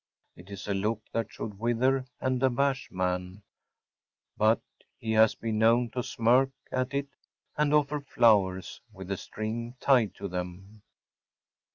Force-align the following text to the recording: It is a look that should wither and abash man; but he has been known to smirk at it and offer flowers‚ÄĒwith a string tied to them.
It 0.35 0.49
is 0.49 0.67
a 0.67 0.73
look 0.73 1.03
that 1.13 1.31
should 1.31 1.59
wither 1.59 2.07
and 2.19 2.41
abash 2.41 2.89
man; 2.89 3.43
but 4.35 4.59
he 4.97 5.11
has 5.11 5.35
been 5.35 5.59
known 5.59 5.91
to 5.91 6.01
smirk 6.01 6.49
at 6.71 6.95
it 6.95 7.09
and 7.55 7.71
offer 7.71 7.99
flowers‚ÄĒwith 8.01 9.11
a 9.11 9.17
string 9.17 9.75
tied 9.79 10.15
to 10.15 10.27
them. 10.27 10.81